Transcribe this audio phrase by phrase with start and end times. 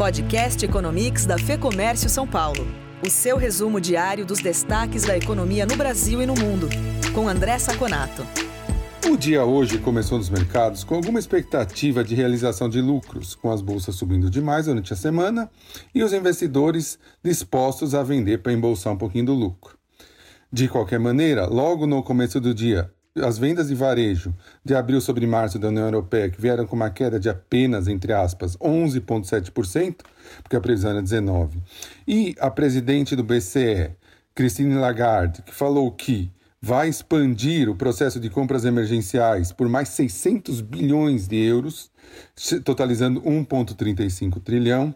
[0.00, 2.66] Podcast Economics da Fê Comércio São Paulo.
[3.06, 6.70] O seu resumo diário dos destaques da economia no Brasil e no mundo,
[7.12, 8.26] com André Saconato.
[9.06, 13.60] O dia hoje começou nos mercados com alguma expectativa de realização de lucros, com as
[13.60, 15.50] bolsas subindo demais durante a semana
[15.94, 19.76] e os investidores dispostos a vender para embolsar um pouquinho do lucro.
[20.50, 22.90] De qualquer maneira, logo no começo do dia,
[23.24, 24.34] as vendas de varejo
[24.64, 28.12] de abril sobre março da União Europeia, que vieram com uma queda de apenas, entre
[28.12, 29.96] aspas, 11,7%,
[30.42, 31.50] porque a previsão era 19%,
[32.06, 33.90] e a presidente do BCE,
[34.34, 36.30] Christine Lagarde, que falou que
[36.62, 41.90] vai expandir o processo de compras emergenciais por mais 600 bilhões de euros,
[42.64, 44.94] totalizando 1,35 trilhão,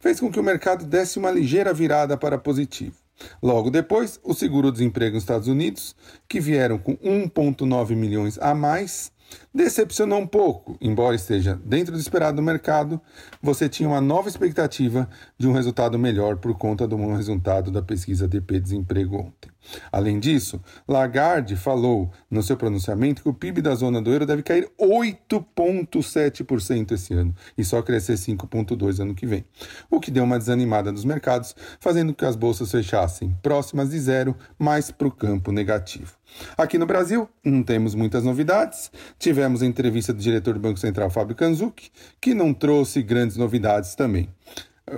[0.00, 3.01] fez com que o mercado desse uma ligeira virada para positivo.
[3.42, 5.94] Logo depois, o seguro-desemprego nos Estados Unidos,
[6.28, 9.12] que vieram com 1,9 milhões a mais,
[9.54, 13.00] decepcionou um pouco, embora esteja dentro do esperado do mercado,
[13.42, 17.82] você tinha uma nova expectativa de um resultado melhor por conta do bom resultado da
[17.82, 19.52] pesquisa DP Desemprego ontem.
[19.90, 24.42] Além disso, Lagarde falou no seu pronunciamento que o PIB da zona do euro deve
[24.42, 29.44] cair 8,7% esse ano e só crescer 5,2% ano que vem,
[29.90, 34.34] o que deu uma desanimada nos mercados, fazendo que as bolsas fechassem próximas de zero,
[34.58, 36.14] mais para o campo negativo.
[36.56, 38.90] Aqui no Brasil, não temos muitas novidades.
[39.22, 43.94] Tivemos a entrevista do diretor do Banco Central, Fábio Kanzuk, que não trouxe grandes novidades
[43.94, 44.28] também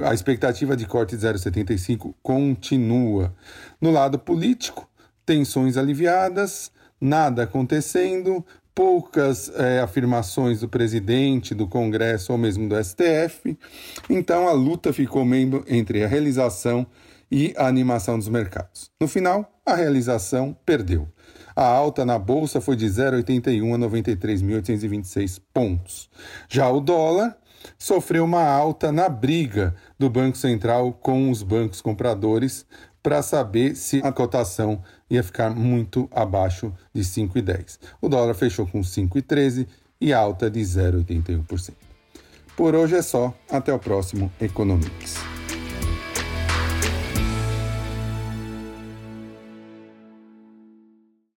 [0.02, 3.34] a expectativa de corte de 0,75 continua.
[3.78, 4.88] No lado político,
[5.26, 8.42] tensões aliviadas, nada acontecendo,
[8.74, 13.56] poucas é, afirmações do presidente, do Congresso ou mesmo do STF.
[14.08, 16.86] Então a luta ficou meio entre a realização
[17.30, 18.90] e a animação dos mercados.
[18.98, 21.06] No final, a realização perdeu.
[21.56, 26.10] A alta na bolsa foi de 0,81 a 93.826 pontos.
[26.48, 27.36] Já o dólar
[27.78, 32.66] sofreu uma alta na briga do Banco Central com os bancos compradores
[33.02, 37.78] para saber se a cotação ia ficar muito abaixo de 5,10.
[38.00, 39.66] O dólar fechou com 5,13
[40.00, 41.72] e alta de 0,81%.
[42.56, 45.23] Por hoje é só, até o próximo Economics.